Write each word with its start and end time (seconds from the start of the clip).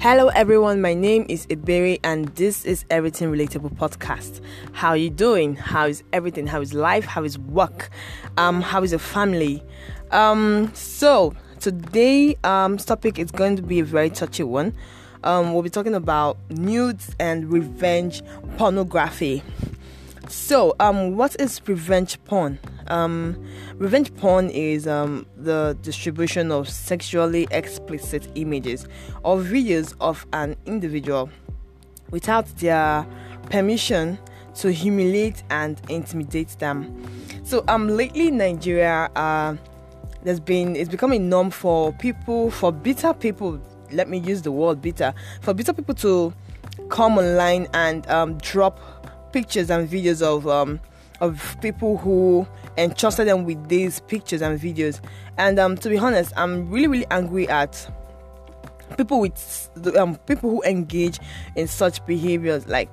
Hello 0.00 0.28
everyone, 0.28 0.80
my 0.80 0.94
name 0.94 1.26
is 1.28 1.46
Iberi 1.48 2.00
and 2.02 2.28
this 2.28 2.64
is 2.64 2.86
Everything 2.88 3.30
Relatable 3.30 3.74
Podcast. 3.74 4.40
How 4.72 4.88
are 4.88 4.96
you 4.96 5.10
doing? 5.10 5.56
How 5.56 5.88
is 5.88 6.02
everything? 6.14 6.46
How 6.46 6.62
is 6.62 6.72
life? 6.72 7.04
How 7.04 7.22
is 7.22 7.38
work? 7.38 7.90
Um, 8.38 8.62
how 8.62 8.82
is 8.82 8.92
your 8.92 8.98
family? 8.98 9.62
Um, 10.10 10.72
so 10.74 11.34
today 11.58 12.34
um 12.44 12.78
topic 12.78 13.18
is 13.18 13.30
going 13.30 13.56
to 13.56 13.62
be 13.62 13.80
a 13.80 13.84
very 13.84 14.08
touchy 14.08 14.42
one. 14.42 14.74
Um, 15.22 15.52
we'll 15.52 15.62
be 15.62 15.68
talking 15.68 15.94
about 15.94 16.38
nudes 16.48 17.14
and 17.20 17.52
revenge 17.52 18.22
pornography. 18.56 19.42
So, 20.28 20.76
um, 20.80 21.18
what 21.18 21.38
is 21.38 21.60
revenge 21.66 22.18
porn? 22.24 22.58
Um, 22.90 23.42
revenge 23.76 24.14
porn 24.16 24.50
is 24.50 24.86
um, 24.86 25.26
the 25.36 25.78
distribution 25.80 26.50
of 26.50 26.68
sexually 26.68 27.46
explicit 27.50 28.28
images 28.34 28.86
or 29.22 29.38
videos 29.38 29.94
of 30.00 30.26
an 30.32 30.56
individual 30.66 31.30
without 32.10 32.46
their 32.58 33.06
permission 33.48 34.18
to 34.56 34.72
humiliate 34.72 35.42
and 35.50 35.80
intimidate 35.88 36.48
them. 36.58 37.08
So, 37.44 37.64
um, 37.68 37.88
lately 37.88 38.28
in 38.28 38.38
Nigeria, 38.38 39.08
uh, 39.14 39.56
there's 40.22 40.40
been 40.40 40.76
it's 40.76 40.90
become 40.90 41.12
a 41.12 41.18
norm 41.18 41.50
for 41.50 41.92
people, 41.92 42.50
for 42.50 42.72
bitter 42.72 43.14
people. 43.14 43.60
Let 43.92 44.08
me 44.08 44.18
use 44.18 44.42
the 44.42 44.52
word 44.52 44.82
bitter 44.82 45.14
for 45.40 45.54
bitter 45.54 45.72
people 45.72 45.94
to 45.96 46.32
come 46.88 47.18
online 47.18 47.68
and 47.72 48.06
um, 48.08 48.36
drop 48.38 49.32
pictures 49.32 49.70
and 49.70 49.88
videos 49.88 50.22
of 50.22 50.46
um, 50.48 50.80
of 51.20 51.56
people 51.60 51.96
who 51.98 52.46
entrusted 52.76 53.28
them 53.28 53.44
with 53.44 53.68
these 53.68 54.00
pictures 54.00 54.42
and 54.42 54.58
videos. 54.58 55.00
And 55.38 55.58
um, 55.58 55.76
to 55.78 55.88
be 55.88 55.98
honest, 55.98 56.32
I'm 56.36 56.70
really 56.70 56.88
really 56.88 57.06
angry 57.10 57.48
at 57.48 57.90
people 58.96 59.20
with 59.20 59.70
um, 59.96 60.16
people 60.26 60.50
who 60.50 60.62
engage 60.62 61.18
in 61.56 61.66
such 61.66 62.04
behaviors. 62.06 62.66
Like, 62.66 62.90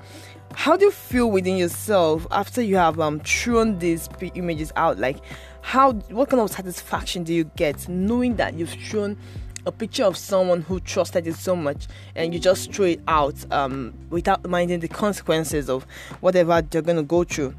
how 0.53 0.77
do 0.77 0.85
you 0.85 0.91
feel 0.91 1.29
within 1.29 1.57
yourself 1.57 2.25
after 2.31 2.61
you 2.61 2.77
have 2.77 2.99
um, 2.99 3.19
thrown 3.21 3.79
these 3.79 4.09
images 4.35 4.71
out? 4.75 4.97
Like, 4.97 5.17
how 5.61 5.93
what 5.93 6.29
kind 6.29 6.41
of 6.41 6.51
satisfaction 6.51 7.23
do 7.23 7.33
you 7.33 7.43
get 7.55 7.87
knowing 7.87 8.37
that 8.37 8.53
you've 8.53 8.69
thrown 8.69 9.17
a 9.65 9.71
picture 9.71 10.05
of 10.05 10.15
someone 10.15 10.61
who 10.61 10.79
trusted 10.79 11.25
you 11.25 11.33
so 11.33 11.53
much 11.55 11.87
and 12.15 12.33
you 12.33 12.39
just 12.39 12.71
throw 12.71 12.85
it 12.85 13.01
out 13.07 13.35
um, 13.51 13.93
without 14.09 14.47
minding 14.47 14.79
the 14.79 14.87
consequences 14.87 15.69
of 15.69 15.85
whatever 16.21 16.61
they're 16.61 16.81
going 16.81 16.95
to 16.95 17.03
go 17.03 17.25
through 17.25 17.53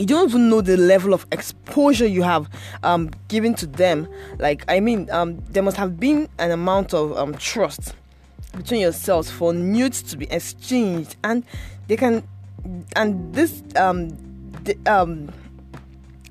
you 0.00 0.06
don't 0.06 0.30
even 0.30 0.48
know 0.48 0.62
the 0.62 0.78
level 0.78 1.12
of 1.12 1.26
exposure 1.30 2.06
you 2.06 2.22
have 2.22 2.48
um, 2.82 3.10
given 3.28 3.54
to 3.54 3.66
them. 3.66 4.08
Like 4.38 4.64
i 4.66 4.80
mean 4.80 5.10
um, 5.10 5.38
there 5.50 5.62
must 5.62 5.76
have 5.76 6.00
been 6.00 6.26
an 6.38 6.50
amount 6.50 6.94
of 6.94 7.16
um, 7.18 7.34
trust 7.34 7.94
between 8.56 8.80
yourselves 8.80 9.30
for 9.30 9.52
nudes 9.52 10.02
to 10.04 10.16
be 10.16 10.24
exchanged. 10.30 11.16
And 11.22 11.44
they 11.86 11.96
can 11.98 12.26
and 12.96 13.34
this 13.34 13.62
um, 13.76 14.08
the, 14.64 14.76
um 14.86 15.30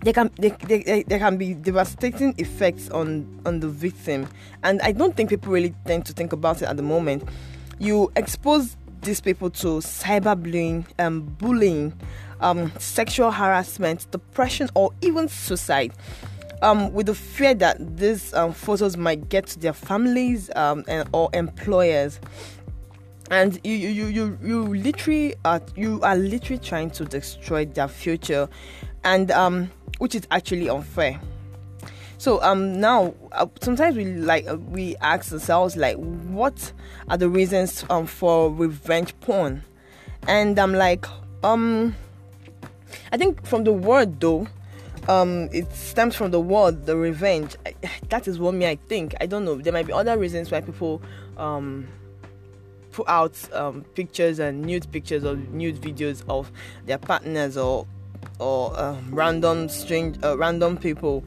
they 0.01 0.13
can 0.13 0.31
they, 0.37 0.49
they, 0.49 1.03
they 1.03 1.19
can 1.19 1.37
be 1.37 1.53
devastating 1.53 2.33
effects 2.39 2.89
on 2.89 3.27
on 3.45 3.59
the 3.59 3.67
victim. 3.69 4.27
And 4.63 4.81
i 4.81 4.91
don't 4.91 5.15
think 5.15 5.29
people 5.29 5.53
really 5.53 5.75
tend 5.85 6.07
to 6.07 6.13
think 6.13 6.33
about 6.33 6.63
it 6.63 6.65
at 6.65 6.75
the 6.75 6.83
moment. 6.83 7.23
You 7.77 8.11
expose 8.15 8.75
these 9.01 9.21
people 9.21 9.49
to 9.49 9.79
cyberbullying 9.79 10.85
um 10.99 11.21
bullying 11.21 11.93
um 12.41 12.71
sexual 12.79 13.31
harassment 13.31 14.09
depression 14.11 14.69
or 14.75 14.91
even 15.01 15.27
suicide 15.27 15.91
um, 16.61 16.91
with 16.91 17.05
the 17.05 17.15
fear 17.15 17.53
that 17.53 17.97
these 17.97 18.33
um, 18.33 18.51
photos 18.51 18.97
might 18.97 19.29
get 19.29 19.47
to 19.47 19.59
their 19.59 19.71
families 19.71 20.49
um, 20.57 20.83
and 20.89 21.07
or 21.13 21.29
employers 21.33 22.19
and 23.31 23.59
you 23.63 23.73
you 23.73 24.07
you 24.07 24.37
you 24.43 24.65
literally 24.75 25.35
are 25.45 25.61
you 25.75 26.01
are 26.01 26.15
literally 26.15 26.59
trying 26.59 26.89
to 26.89 27.05
destroy 27.05 27.63
their 27.63 27.87
future 27.87 28.49
and 29.03 29.31
um 29.31 29.71
which 29.99 30.15
is 30.15 30.23
actually 30.31 30.69
unfair. 30.69 31.19
So 32.19 32.43
um 32.43 32.81
now 32.81 33.13
uh, 33.31 33.47
sometimes 33.61 33.95
we 33.95 34.03
like 34.03 34.45
uh, 34.45 34.57
we 34.57 34.97
ask 34.97 35.31
ourselves 35.31 35.77
like 35.77 35.95
what 35.95 36.73
are 37.07 37.15
the 37.15 37.29
reasons 37.29 37.85
um 37.89 38.07
for 38.07 38.51
revenge 38.53 39.17
porn, 39.21 39.63
and 40.27 40.59
I'm 40.59 40.73
like 40.73 41.05
um 41.43 41.95
I 43.13 43.17
think 43.17 43.45
from 43.45 43.63
the 43.63 43.71
word 43.71 44.19
though 44.19 44.47
um 45.07 45.47
it 45.53 45.71
stems 45.71 46.13
from 46.17 46.31
the 46.31 46.41
word 46.41 46.85
the 46.85 46.97
revenge. 46.97 47.55
I, 47.65 47.73
that 48.09 48.27
is 48.27 48.37
what 48.37 48.53
me 48.53 48.67
I 48.67 48.75
think. 48.75 49.15
I 49.21 49.25
don't 49.25 49.45
know. 49.45 49.55
There 49.55 49.71
might 49.71 49.87
be 49.87 49.93
other 49.93 50.17
reasons 50.17 50.51
why 50.51 50.59
people 50.59 51.01
um 51.37 51.87
put 52.91 53.07
out 53.07 53.37
um, 53.53 53.85
pictures 53.95 54.39
and 54.39 54.61
nude 54.63 54.91
pictures 54.91 55.23
or 55.23 55.37
nude 55.37 55.79
videos 55.79 56.23
of 56.27 56.51
their 56.85 56.97
partners 56.97 57.55
or 57.55 57.87
or 58.39 58.77
uh, 58.77 58.97
random 59.09 59.69
strange 59.69 60.21
uh, 60.21 60.37
random 60.37 60.75
people 60.75 61.23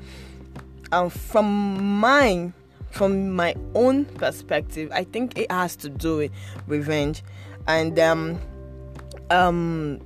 and 0.93 1.13
from 1.13 1.99
mine 1.99 2.53
from 2.91 3.33
my 3.33 3.55
own 3.75 4.05
perspective 4.05 4.91
i 4.93 5.03
think 5.03 5.37
it 5.37 5.51
has 5.51 5.75
to 5.77 5.89
do 5.89 6.19
with 6.19 6.31
revenge. 6.67 7.23
And 7.67 7.99
um 7.99 8.41
um 9.31 10.01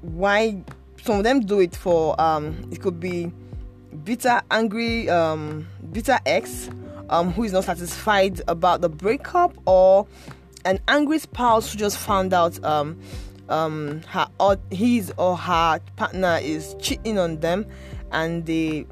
why 0.00 0.62
some 1.02 1.18
of 1.18 1.24
them 1.24 1.40
do 1.40 1.60
it 1.60 1.74
for 1.74 2.18
um 2.20 2.68
it 2.70 2.80
could 2.80 3.00
be 3.00 3.30
bitter 4.04 4.40
angry 4.50 5.08
um 5.10 5.66
bitter 5.92 6.18
ex 6.26 6.70
um 7.10 7.32
who 7.32 7.44
is 7.44 7.52
not 7.52 7.64
satisfied 7.64 8.40
about 8.48 8.80
the 8.80 8.88
breakup 8.88 9.56
or 9.66 10.06
an 10.64 10.78
angry 10.88 11.18
spouse 11.18 11.72
who 11.72 11.78
just 11.78 11.98
found 11.98 12.32
out 12.32 12.62
um 12.64 12.98
um 13.48 14.00
her 14.08 14.26
or 14.40 14.56
his 14.70 15.12
or 15.18 15.36
her 15.36 15.78
partner 15.96 16.38
is 16.40 16.74
cheating 16.80 17.18
on 17.18 17.40
them 17.40 17.66
and 18.12 18.46
they 18.46 18.86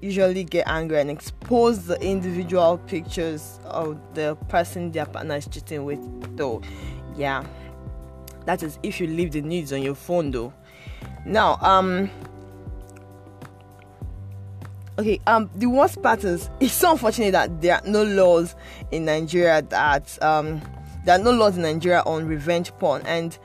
usually 0.00 0.44
get 0.44 0.68
angry 0.68 1.00
and 1.00 1.10
expose 1.10 1.86
the 1.86 2.00
individual 2.00 2.78
pictures 2.78 3.58
of 3.64 3.98
the 4.14 4.36
person 4.48 4.92
their 4.92 5.06
partner 5.06 5.36
is 5.36 5.46
cheating 5.48 5.84
with 5.84 6.00
though. 6.36 6.62
Yeah. 7.16 7.44
That 8.46 8.62
is 8.62 8.78
if 8.82 9.00
you 9.00 9.06
leave 9.06 9.32
the 9.32 9.42
needs 9.42 9.72
on 9.72 9.82
your 9.82 9.94
phone 9.94 10.30
though. 10.30 10.52
Now 11.26 11.58
um 11.60 12.10
okay 14.98 15.20
um 15.26 15.50
the 15.54 15.66
worst 15.66 16.02
part 16.02 16.24
is 16.24 16.48
it's 16.60 16.72
so 16.72 16.92
unfortunate 16.92 17.32
that 17.32 17.60
there 17.60 17.76
are 17.76 17.82
no 17.86 18.02
laws 18.02 18.56
in 18.90 19.04
nigeria 19.04 19.62
that 19.62 20.20
um 20.24 20.60
there 21.04 21.14
are 21.14 21.22
no 21.22 21.30
laws 21.30 21.56
in 21.56 21.62
nigeria 21.62 22.02
on 22.04 22.26
revenge 22.26 22.72
porn 22.78 23.02
and 23.02 23.38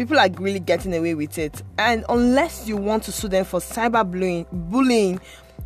people 0.00 0.18
are 0.18 0.30
really 0.38 0.60
getting 0.60 0.94
away 0.94 1.14
with 1.14 1.36
it. 1.36 1.62
And 1.76 2.06
unless 2.08 2.66
you 2.66 2.78
want 2.78 3.02
to 3.02 3.12
sue 3.12 3.28
them 3.28 3.44
for 3.44 3.60
cyberbullying, 3.60 4.46
bullying, 4.50 5.20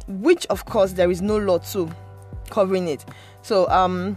which 0.06 0.46
of 0.46 0.64
course 0.64 0.92
there 0.92 1.10
is 1.10 1.22
no 1.22 1.36
law 1.38 1.58
to 1.58 1.90
covering 2.50 2.88
it. 2.88 3.04
So 3.42 3.68
um 3.68 4.16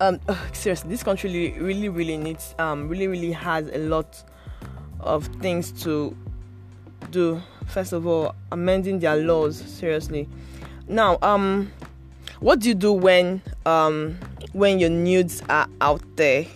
um 0.00 0.20
seriously, 0.52 0.90
this 0.90 1.02
country 1.02 1.54
really, 1.58 1.88
really, 1.88 2.16
needs 2.16 2.54
um 2.58 2.88
really, 2.88 3.06
really 3.06 3.32
has 3.32 3.68
a 3.68 3.78
lot 3.78 4.22
of 5.00 5.26
things 5.40 5.72
to 5.82 6.16
do. 7.10 7.40
First 7.66 7.92
of 7.92 8.06
all, 8.06 8.34
amending 8.50 8.98
their 9.00 9.16
laws. 9.16 9.56
Seriously. 9.56 10.28
Now, 10.88 11.18
um, 11.20 11.70
what 12.40 12.60
do 12.60 12.68
you 12.68 12.74
do 12.74 12.92
when 12.92 13.42
um 13.66 14.18
when 14.52 14.78
your 14.78 14.90
nudes 14.90 15.42
are 15.48 15.68
out 15.80 16.02
there? 16.16 16.46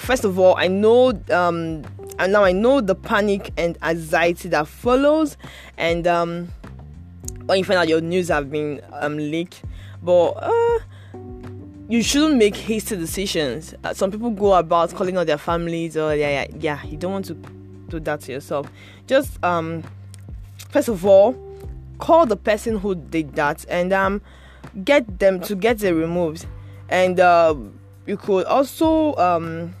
first 0.00 0.24
of 0.24 0.38
all, 0.38 0.56
I 0.56 0.66
know, 0.66 1.10
um, 1.30 1.84
and 2.18 2.32
now 2.32 2.42
I 2.42 2.52
know 2.52 2.80
the 2.80 2.94
panic 2.94 3.52
and 3.56 3.76
anxiety 3.82 4.48
that 4.48 4.66
follows, 4.66 5.36
and 5.76 6.06
um, 6.06 6.48
when 7.50 7.58
you 7.58 7.64
find 7.64 7.80
out 7.80 7.88
your 7.88 8.00
news 8.00 8.28
have 8.28 8.48
been 8.48 8.80
um, 8.92 9.16
leaked, 9.16 9.64
but 10.04 10.28
uh, 10.36 10.78
you 11.88 12.00
shouldn't 12.00 12.36
make 12.36 12.54
hasty 12.54 12.96
decisions. 12.96 13.74
Uh, 13.82 13.92
some 13.92 14.12
people 14.12 14.30
go 14.30 14.54
about 14.54 14.94
calling 14.94 15.16
out 15.16 15.26
their 15.26 15.36
families, 15.36 15.96
or 15.96 16.14
yeah, 16.14 16.44
yeah, 16.44 16.56
yeah. 16.60 16.86
You 16.86 16.96
don't 16.96 17.10
want 17.10 17.24
to 17.24 17.34
do 17.88 17.98
that 17.98 18.20
to 18.20 18.32
yourself. 18.32 18.70
Just 19.08 19.42
um, 19.44 19.82
first 20.68 20.86
of 20.86 21.04
all, 21.04 21.34
call 21.98 22.24
the 22.24 22.36
person 22.36 22.78
who 22.78 22.94
did 22.94 23.34
that, 23.34 23.66
and 23.68 23.92
um, 23.92 24.22
get 24.84 25.18
them 25.18 25.40
to 25.40 25.56
get 25.56 25.82
it 25.82 25.92
removed, 25.92 26.46
and 26.88 27.18
uh, 27.18 27.56
you 28.06 28.16
could 28.16 28.46
also 28.46 29.16
um 29.16 29.74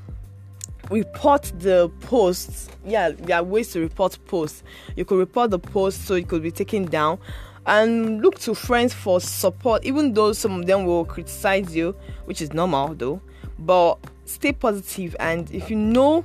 report 0.90 1.52
the 1.60 1.88
posts. 2.00 2.68
Yeah, 2.84 3.10
there 3.10 3.36
are 3.36 3.44
ways 3.44 3.70
to 3.74 3.80
report 3.80 4.18
posts. 4.26 4.64
You 4.96 5.04
could 5.04 5.18
report 5.18 5.52
the 5.52 5.60
post 5.60 6.04
so 6.04 6.14
it 6.14 6.26
could 6.26 6.42
be 6.42 6.50
taken 6.50 6.86
down 6.86 7.20
and 7.66 8.22
look 8.22 8.38
to 8.40 8.54
friends 8.54 8.94
for 8.94 9.20
support, 9.20 9.84
even 9.84 10.14
though 10.14 10.32
some 10.32 10.60
of 10.60 10.66
them 10.66 10.84
will 10.84 11.04
criticize 11.04 11.74
you, 11.74 11.94
which 12.24 12.40
is 12.40 12.52
normal 12.52 12.94
though. 12.94 13.20
But 13.58 13.98
stay 14.24 14.52
positive, 14.52 15.14
and 15.20 15.50
if 15.50 15.70
you 15.70 15.76
know 15.76 16.24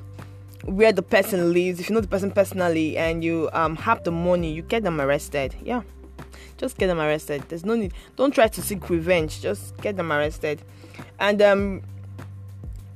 where 0.64 0.92
the 0.92 1.04
person 1.04 1.54
lives, 1.54 1.80
if 1.80 1.90
you 1.90 1.96
know 1.96 2.02
the 2.02 2.08
person 2.08 2.32
personally, 2.32 2.98
and 2.98 3.24
you 3.24 3.50
um, 3.54 3.76
have 3.76 4.04
the 4.04 4.12
money, 4.12 4.52
you 4.52 4.62
get 4.62 4.84
them 4.84 5.02
arrested. 5.02 5.56
Yeah, 5.64 5.82
just 6.58 6.78
get 6.78 6.88
them 6.88 7.00
arrested. 7.00 7.44
There's 7.50 7.66
no 7.66 7.76
need. 7.76 7.94
Don't 8.16 8.34
try 8.34 8.48
to 8.48 8.62
seek 8.62 8.90
revenge. 8.90 9.42
Just 9.42 9.76
get 9.82 9.98
them 9.98 10.12
arrested, 10.12 10.62
and 11.20 11.42
um, 11.42 11.82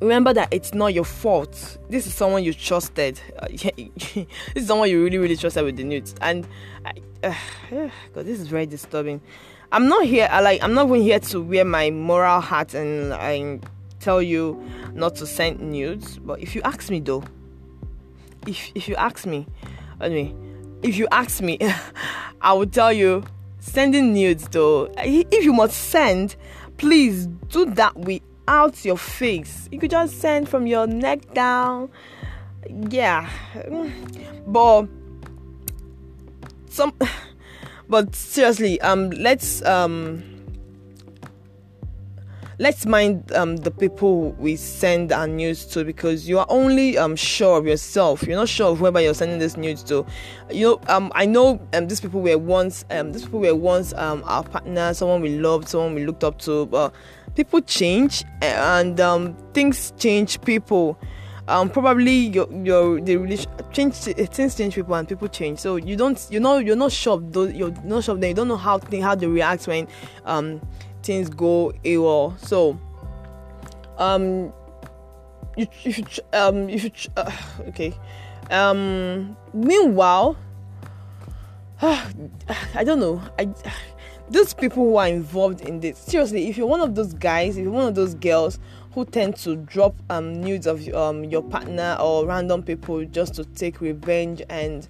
remember 0.01 0.33
that 0.33 0.47
it's 0.51 0.73
not 0.73 0.93
your 0.93 1.03
fault. 1.03 1.77
This 1.89 2.07
is 2.07 2.13
someone 2.13 2.43
you 2.43 2.53
trusted. 2.53 3.19
This 3.51 4.27
is 4.55 4.67
someone 4.67 4.89
you 4.89 5.03
really, 5.03 5.17
really 5.17 5.35
trusted 5.35 5.63
with 5.63 5.77
the 5.77 5.83
nudes. 5.83 6.15
And 6.21 6.47
uh, 7.23 7.33
God, 7.71 8.25
this 8.25 8.39
is 8.39 8.47
very 8.47 8.65
disturbing. 8.65 9.21
I'm 9.71 9.87
not 9.87 10.05
here. 10.05 10.27
I 10.31 10.41
like. 10.41 10.63
I'm 10.63 10.73
not 10.73 10.87
even 10.87 11.01
here 11.01 11.19
to 11.19 11.41
wear 11.41 11.63
my 11.63 11.91
moral 11.91 12.41
hat 12.41 12.73
and 12.73 13.13
and 13.13 13.65
tell 13.99 14.21
you 14.21 14.61
not 14.93 15.15
to 15.15 15.27
send 15.27 15.59
nudes. 15.59 16.17
But 16.17 16.39
if 16.39 16.55
you 16.55 16.61
ask 16.63 16.89
me 16.89 16.99
though, 16.99 17.23
if 18.47 18.71
if 18.73 18.87
you 18.87 18.95
ask 18.95 19.25
me, 19.25 19.45
anyway, 20.01 20.33
if 20.81 20.97
you 20.97 21.07
ask 21.11 21.41
me, 21.41 21.59
I 22.41 22.53
will 22.53 22.65
tell 22.65 22.91
you 22.91 23.23
sending 23.59 24.13
nudes 24.13 24.47
though. 24.47 24.91
If 24.97 25.43
you 25.43 25.53
must 25.53 25.77
send, 25.77 26.35
please 26.77 27.27
do 27.27 27.65
that 27.65 27.95
without 27.95 28.83
your 28.83 28.97
face. 28.97 29.69
You 29.71 29.79
could 29.79 29.91
just 29.91 30.19
send 30.19 30.49
from 30.49 30.65
your 30.65 30.87
neck 30.87 31.33
down. 31.33 31.89
Yeah, 32.89 33.29
but 34.47 34.87
some. 36.69 36.93
But 37.89 38.13
seriously, 38.13 38.79
um, 38.81 39.09
let's 39.09 39.63
um 39.63 40.23
let's 42.59 42.85
mind 42.85 43.31
um, 43.31 43.55
the 43.55 43.71
people 43.71 44.31
we 44.33 44.55
send 44.57 45.13
our 45.13 45.27
news 45.27 45.65
to 45.65 45.83
because 45.85 46.27
you 46.27 46.37
are 46.37 46.45
only 46.49 46.97
um, 46.97 47.15
sure 47.15 47.57
of 47.57 47.65
yourself. 47.65 48.23
You're 48.23 48.37
not 48.37 48.49
sure 48.49 48.71
of 48.71 48.79
whoever 48.79 48.99
you're 48.99 49.13
sending 49.13 49.39
this 49.39 49.57
news 49.57 49.81
to. 49.83 50.05
You 50.51 50.65
know, 50.67 50.81
um, 50.87 51.11
I 51.15 51.25
know 51.25 51.59
um, 51.73 51.87
these 51.87 52.01
people 52.01 52.21
were 52.21 52.37
once 52.37 52.85
um, 52.91 53.11
these 53.11 53.23
people 53.23 53.39
were 53.39 53.55
once 53.55 53.93
um, 53.93 54.23
our 54.25 54.43
partner, 54.43 54.93
someone 54.93 55.21
we 55.21 55.39
loved, 55.39 55.69
someone 55.69 55.95
we 55.95 56.05
looked 56.05 56.23
up 56.23 56.37
to. 56.39 56.65
But 56.67 56.93
people 57.35 57.61
change 57.61 58.23
and 58.41 58.97
things 59.53 59.93
change 59.97 60.41
people. 60.41 60.99
Um, 61.49 61.69
probably 61.69 62.13
your 62.13 62.47
your 62.51 63.01
the 63.01 63.17
relation 63.17 63.51
change 63.71 63.95
things 63.95 64.55
change 64.55 64.75
people 64.75 64.93
and 64.93 65.07
people 65.07 65.27
change. 65.27 65.59
So 65.59 65.77
you 65.77 65.95
don't 65.95 66.27
you 66.29 66.39
know 66.39 66.57
you're 66.57 66.75
not 66.75 66.91
sure 66.91 67.19
you're 67.33 67.73
not 67.83 68.03
sure 68.03 68.15
then 68.15 68.29
you 68.29 68.35
don't 68.35 68.47
know 68.47 68.57
how 68.57 68.79
how 69.01 69.15
they 69.15 69.27
react 69.27 69.67
when 69.67 69.87
um 70.25 70.61
things 71.03 71.29
go 71.29 71.73
AWOL. 71.83 72.37
So, 72.39 72.79
um, 73.97 74.53
you, 75.57 75.67
you 75.83 75.91
should, 75.91 76.19
um, 76.33 76.69
you 76.69 76.77
should, 76.79 77.07
uh, 77.17 77.31
okay. 77.69 77.93
Um, 78.49 79.35
meanwhile, 79.53 80.37
I 81.81 82.83
don't 82.83 82.99
know. 82.99 83.21
I, 83.37 83.49
those 84.29 84.53
people 84.53 84.83
who 84.83 84.97
are 84.97 85.07
involved 85.07 85.61
in 85.61 85.79
this, 85.79 85.97
seriously, 85.97 86.49
if 86.49 86.57
you're 86.57 86.67
one 86.67 86.81
of 86.81 86.95
those 86.95 87.13
guys, 87.13 87.57
if 87.57 87.63
you're 87.63 87.71
one 87.71 87.87
of 87.87 87.95
those 87.95 88.13
girls 88.15 88.59
who 88.93 89.05
tend 89.05 89.35
to 89.37 89.55
drop 89.55 89.95
um, 90.09 90.41
nudes 90.41 90.67
of 90.67 90.87
um, 90.93 91.23
your 91.25 91.41
partner 91.41 91.97
or 91.99 92.25
random 92.25 92.63
people 92.63 93.05
just 93.05 93.35
to 93.35 93.45
take 93.45 93.81
revenge 93.81 94.41
and 94.49 94.87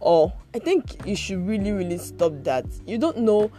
or 0.00 0.32
I 0.54 0.58
think 0.58 1.06
you 1.06 1.16
should 1.16 1.46
really 1.46 1.72
really 1.72 1.98
stop 1.98 2.32
that. 2.44 2.64
You 2.86 2.98
don't 2.98 3.18
know 3.18 3.50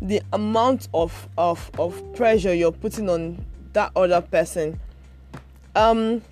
the 0.00 0.22
amount 0.32 0.88
of, 0.94 1.28
of, 1.36 1.70
of 1.78 2.14
pressure 2.14 2.54
you're 2.54 2.72
putting 2.72 3.08
on 3.10 3.44
that 3.72 3.92
other 3.94 4.20
person. 4.20 4.80
Um, 5.74 6.22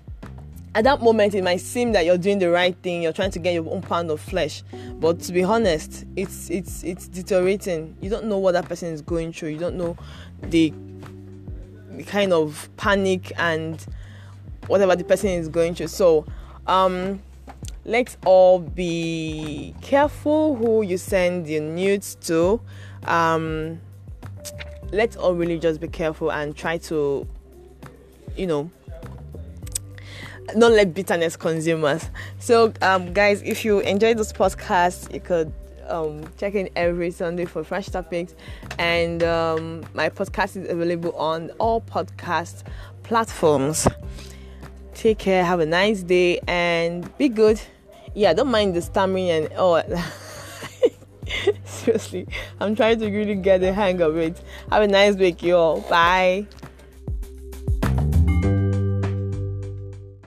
at 0.75 0.83
that 0.83 1.01
moment, 1.01 1.33
it 1.33 1.43
might 1.43 1.61
seem 1.61 1.91
that 1.93 2.05
you're 2.05 2.17
doing 2.17 2.39
the 2.39 2.49
right 2.49 2.75
thing. 2.83 3.01
You're 3.01 3.13
trying 3.13 3.31
to 3.31 3.39
get 3.39 3.53
your 3.53 3.67
own 3.69 3.81
pound 3.81 4.11
of 4.11 4.21
flesh, 4.21 4.63
but 4.99 5.19
to 5.21 5.33
be 5.33 5.43
honest, 5.43 6.05
it's 6.15 6.49
it's 6.49 6.83
it's 6.83 7.07
deteriorating. 7.07 7.95
You 8.01 8.09
don't 8.09 8.25
know 8.25 8.37
what 8.37 8.51
that 8.51 8.69
person 8.69 8.93
is 8.93 9.01
going 9.01 9.33
through. 9.33 9.49
You 9.49 9.57
don't 9.57 9.75
know 9.75 9.97
the, 10.41 10.71
the 11.89 12.03
kind 12.03 12.33
of 12.33 12.69
panic 12.77 13.31
and 13.37 13.85
whatever 14.67 14.95
the 14.95 15.03
person 15.03 15.29
is 15.29 15.47
going 15.47 15.75
through. 15.75 15.87
So, 15.87 16.25
um, 16.67 17.21
let's 17.85 18.17
all 18.25 18.59
be 18.59 19.73
careful 19.81 20.55
who 20.55 20.83
you 20.83 20.97
send 20.97 21.47
your 21.47 21.61
nudes 21.61 22.15
to 22.15 22.61
um, 23.05 23.79
let's 24.91 25.15
all 25.15 25.35
really 25.35 25.59
just 25.59 25.79
be 25.79 25.87
careful 25.87 26.31
and 26.31 26.55
try 26.55 26.77
to, 26.77 27.27
you 28.35 28.47
know, 28.47 28.69
don't 30.57 30.75
let 30.75 30.93
bitterness 30.93 31.35
consume 31.35 31.85
us. 31.85 32.09
So, 32.39 32.73
um, 32.81 33.13
guys, 33.13 33.41
if 33.43 33.63
you 33.63 33.79
enjoy 33.81 34.15
this 34.15 34.33
podcast, 34.33 35.13
you 35.13 35.19
could 35.19 35.53
um, 35.89 36.23
check 36.37 36.55
in 36.55 36.69
every 36.75 37.11
Sunday 37.11 37.45
for 37.45 37.63
fresh 37.63 37.87
topics. 37.87 38.35
And 38.77 39.23
um, 39.23 39.83
my 39.93 40.09
podcast 40.09 40.55
is 40.55 40.69
available 40.69 41.13
on 41.15 41.51
all 41.59 41.81
podcast 41.81 42.63
platforms. 43.03 43.87
Take 44.93 45.19
care, 45.19 45.43
have 45.43 45.59
a 45.59 45.65
nice 45.65 46.03
day, 46.03 46.39
and 46.47 47.17
be 47.17 47.29
good. 47.29 47.61
Yeah, 48.13 48.33
don't 48.33 48.51
mind 48.51 48.75
the 48.75 48.81
stammering 48.81 49.29
and 49.29 49.49
oh. 49.57 49.81
Seriously, 51.63 52.27
I'm 52.59 52.75
trying 52.75 52.99
to 52.99 53.09
really 53.09 53.35
get 53.35 53.61
the 53.61 53.71
hang 53.71 54.01
of 54.01 54.17
it. 54.17 54.41
Have 54.71 54.81
a 54.81 54.87
nice 54.87 55.15
week, 55.15 55.43
y'all. 55.43 55.81
Bye. 55.81 56.47